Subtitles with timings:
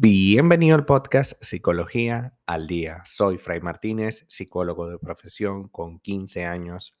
[0.00, 3.02] Bienvenido al podcast Psicología al Día.
[3.04, 6.96] Soy Fray Martínez, psicólogo de profesión con 15 años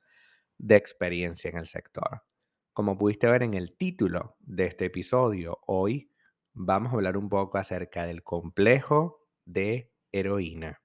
[0.58, 2.24] de experiencia en el sector.
[2.72, 6.10] Como pudiste ver en el título de este episodio, hoy
[6.54, 10.82] vamos a hablar un poco acerca del complejo de heroína.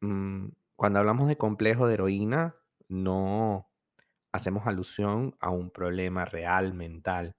[0.00, 2.56] Mm, cuando hablamos de complejo de heroína,
[2.88, 3.70] no
[4.32, 7.36] hacemos alusión a un problema real mental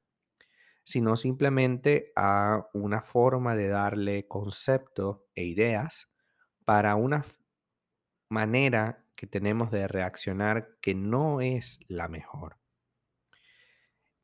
[0.88, 6.10] sino simplemente a una forma de darle conceptos e ideas
[6.64, 7.26] para una
[8.30, 12.56] manera que tenemos de reaccionar que no es la mejor.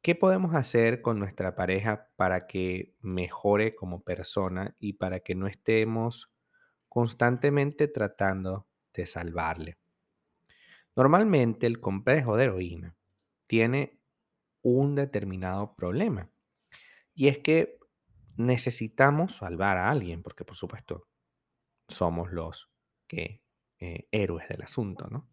[0.02, 5.48] ¿Qué podemos hacer con nuestra pareja para que mejore como persona y para que no
[5.48, 6.32] estemos
[6.88, 9.80] constantemente tratando de salvarle?
[10.96, 12.96] Normalmente el complejo de heroína
[13.48, 14.00] tiene
[14.62, 16.30] un determinado problema
[17.14, 17.80] y es que
[18.36, 21.08] necesitamos salvar a alguien, porque por supuesto
[21.88, 22.72] somos los
[23.08, 23.44] que
[23.80, 25.30] eh, héroes del asunto, ¿no?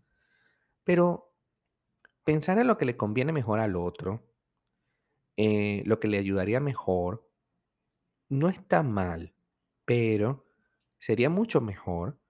[0.84, 1.32] Pero
[2.24, 4.30] pensar en lo que le conviene mejor al otro,
[5.36, 7.30] eh, lo que le ayudaría mejor,
[8.28, 9.34] no está mal,
[9.84, 10.46] pero
[10.98, 12.20] sería mucho mejor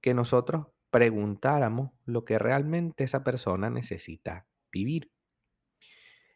[0.00, 5.12] que nosotros preguntáramos lo que realmente esa persona necesita vivir.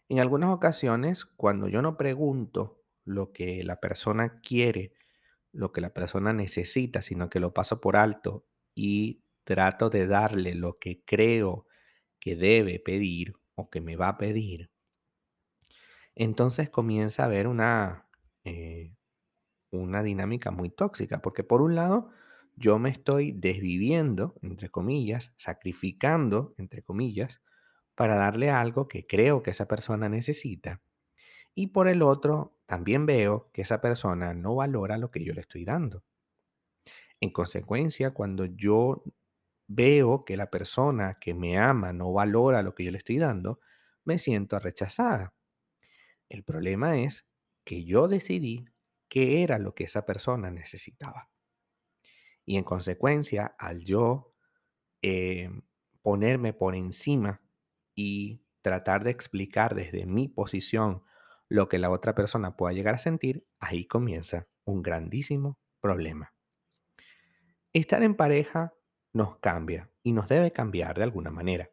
[0.09, 4.93] En algunas ocasiones, cuando yo no pregunto lo que la persona quiere,
[5.53, 10.55] lo que la persona necesita, sino que lo paso por alto y trato de darle
[10.55, 11.67] lo que creo
[12.21, 14.71] que debe pedir o que me va a pedir,
[16.15, 18.07] entonces comienza a haber una,
[18.45, 18.95] eh,
[19.71, 22.11] una dinámica muy tóxica, porque por un lado
[22.57, 27.43] yo me estoy desviviendo, entre comillas, sacrificando, entre comillas,
[27.95, 30.83] para darle algo que creo que esa persona necesita.
[31.55, 35.41] Y por el otro, también veo que esa persona no valora lo que yo le
[35.41, 36.05] estoy dando.
[37.21, 39.05] En consecuencia, cuando yo
[39.67, 43.61] veo que la persona que me ama no valora lo que yo le estoy dando,
[44.05, 45.35] me siento rechazada.
[46.29, 47.27] El problema es
[47.65, 48.67] que yo decidí
[49.09, 51.31] qué era lo que esa persona necesitaba.
[52.45, 54.35] Y en consecuencia, al yo
[55.01, 55.51] eh,
[56.03, 57.44] ponerme por encima
[57.95, 61.03] y tratar de explicar desde mi posición
[61.49, 66.33] lo que la otra persona pueda llegar a sentir, ahí comienza un grandísimo problema.
[67.73, 68.73] Estar en pareja
[69.13, 71.71] nos cambia y nos debe cambiar de alguna manera.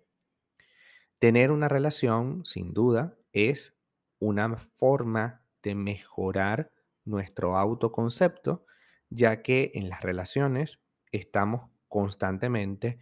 [1.19, 3.75] Tener una relación, sin duda, es
[4.19, 6.71] una forma de mejorar
[7.05, 8.65] nuestro autoconcepto,
[9.09, 10.79] ya que en las relaciones
[11.11, 12.99] estamos constantemente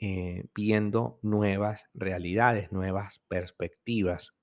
[0.00, 4.34] eh, viendo nuevas realidades, nuevas perspectivas.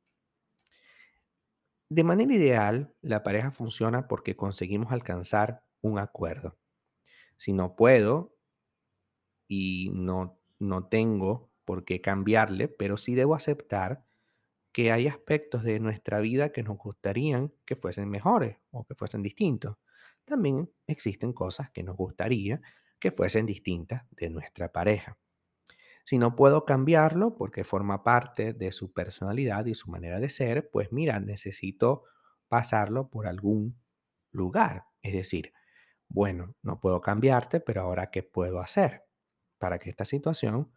[1.90, 6.58] De manera ideal, la pareja funciona porque conseguimos alcanzar un acuerdo.
[7.38, 8.36] Si no puedo
[9.48, 14.06] y no, no tengo por qué cambiarle, pero sí debo aceptar
[14.72, 19.24] que hay aspectos de nuestra vida que nos gustarían que fuesen mejores o que fuesen
[19.24, 19.78] distintos.
[20.24, 22.62] También existen cosas que nos gustaría
[23.00, 25.18] que fuesen distintas de nuestra pareja.
[26.08, 30.70] Si no puedo cambiarlo porque forma parte de su personalidad y su manera de ser,
[30.72, 32.06] pues mira, necesito
[32.48, 33.78] pasarlo por algún
[34.32, 34.86] lugar.
[35.02, 35.52] Es decir,
[36.08, 39.04] bueno, no puedo cambiarte, pero ahora ¿qué puedo hacer
[39.58, 40.72] para que esta situación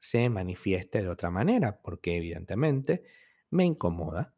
[0.00, 1.80] se manifieste de otra manera?
[1.80, 3.04] Porque evidentemente
[3.48, 4.34] me incomoda.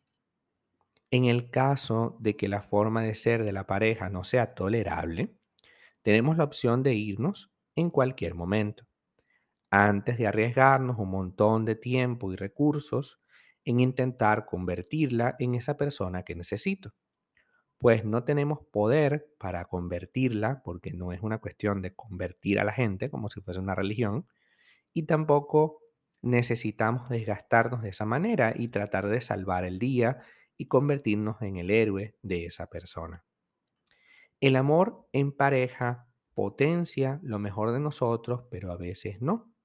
[1.11, 5.35] En el caso de que la forma de ser de la pareja no sea tolerable,
[6.03, 8.87] tenemos la opción de irnos en cualquier momento
[9.71, 13.21] antes de arriesgarnos un montón de tiempo y recursos
[13.65, 16.95] en intentar convertirla en esa persona que necesito.
[17.79, 22.73] Pues no tenemos poder para convertirla, porque no es una cuestión de convertir a la
[22.73, 24.27] gente como si fuese una religión,
[24.95, 25.81] y tampoco
[26.23, 30.21] necesitamos desgastarnos de esa manera y tratar de salvar el día
[30.57, 33.25] y convertirnos en el héroe de esa persona.
[34.41, 39.56] El amor en pareja potencia lo mejor de nosotros, pero a veces no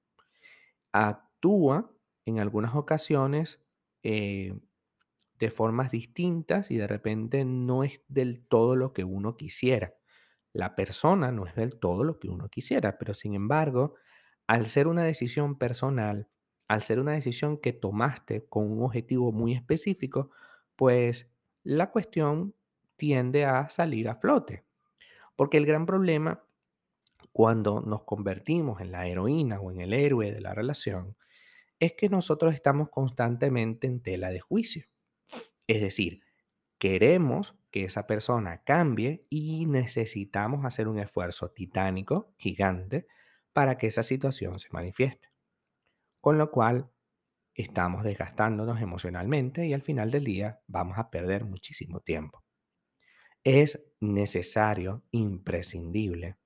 [0.92, 1.90] actúa
[2.24, 3.60] en algunas ocasiones
[4.02, 4.58] eh,
[5.38, 9.94] de formas distintas y de repente no es del todo lo que uno quisiera.
[10.52, 13.94] La persona no es del todo lo que uno quisiera, pero sin embargo,
[14.46, 16.28] al ser una decisión personal,
[16.68, 20.30] al ser una decisión que tomaste con un objetivo muy específico,
[20.76, 21.30] pues
[21.64, 22.54] la cuestión
[22.96, 24.64] tiende a salir a flote.
[25.36, 26.44] Porque el gran problema
[27.32, 31.16] cuando nos convertimos en la heroína o en el héroe de la relación
[31.80, 34.86] es que nosotros estamos constantemente en tela de juicio.
[35.66, 36.22] Es decir,
[36.78, 43.06] queremos que esa persona cambie y necesitamos hacer un esfuerzo titánico, gigante,
[43.52, 45.28] para que esa situación se manifieste.
[46.20, 46.90] Con lo cual,
[47.54, 52.44] estamos desgastándonos emocionalmente y al final del día vamos a perder muchísimo tiempo.
[53.44, 56.36] Es necesario, imprescindible,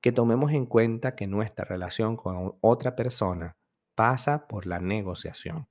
[0.00, 3.56] que tomemos en cuenta que nuestra relación con otra persona
[3.94, 5.68] pasa por la negociación.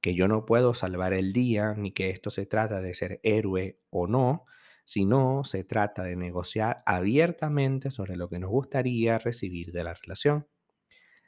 [0.00, 3.80] Que yo no puedo salvar el día, ni que esto se trata de ser héroe
[3.90, 4.44] o no,
[4.84, 10.46] sino se trata de negociar abiertamente sobre lo que nos gustaría recibir de la relación.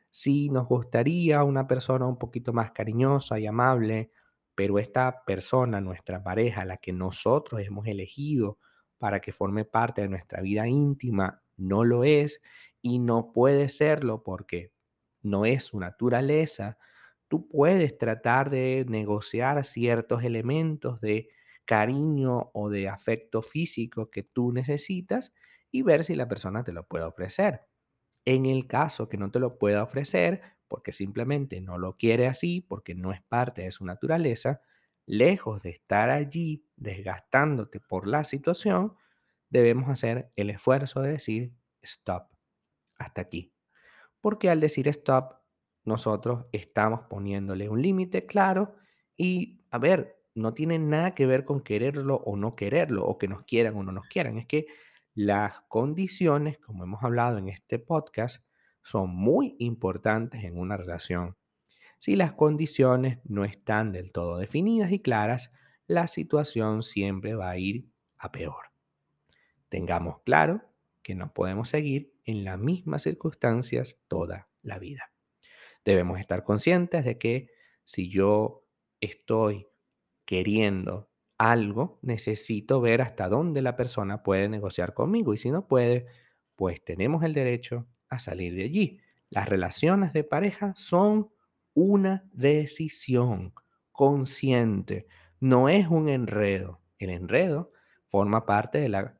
[0.09, 4.11] Si nos gustaría una persona un poquito más cariñosa y amable,
[4.55, 8.59] pero esta persona, nuestra pareja, la que nosotros hemos elegido
[8.99, 12.41] para que forme parte de nuestra vida íntima, no lo es
[12.83, 14.73] y no puede serlo porque
[15.23, 16.79] no es su naturaleza,
[17.29, 21.29] tú puedes tratar de negociar ciertos elementos de
[21.65, 25.33] cariño o de afecto físico que tú necesitas
[25.71, 27.63] y ver si la persona te lo puede ofrecer.
[28.25, 32.61] En el caso que no te lo pueda ofrecer, porque simplemente no lo quiere así,
[32.61, 34.61] porque no es parte de su naturaleza,
[35.07, 38.95] lejos de estar allí desgastándote por la situación,
[39.51, 41.53] debemos hacer el esfuerzo de decir
[41.83, 42.29] stop,
[42.99, 43.53] hasta aquí.
[44.21, 45.35] Porque al decir stop,
[45.85, 48.77] nosotros estamos poniéndole un límite claro
[49.17, 53.29] y, a ver, no tiene nada que ver con quererlo o no quererlo, o que
[53.29, 54.39] nos quieran o no nos quieran.
[54.39, 54.67] Es que
[55.15, 58.45] las condiciones, como hemos hablado en este podcast,
[58.83, 61.37] son muy importantes en una relación.
[61.99, 65.53] Si las condiciones no están del todo definidas y claras,
[65.87, 68.70] la situación siempre va a ir a peor.
[69.71, 70.63] Tengamos claro
[71.03, 75.13] que no podemos seguir en las mismas circunstancias toda la vida.
[75.85, 77.49] Debemos estar conscientes de que
[77.85, 78.67] si yo
[79.01, 79.69] estoy
[80.27, 81.09] queriendo
[81.39, 86.07] algo, necesito ver hasta dónde la persona puede negociar conmigo y si no puede,
[86.57, 89.01] pues tenemos el derecho a salir de allí.
[89.31, 91.31] Las relaciones de pareja son
[91.73, 93.55] una decisión
[93.93, 95.07] consciente,
[95.39, 96.81] no es un enredo.
[96.99, 97.73] El enredo
[98.09, 99.20] forma parte de la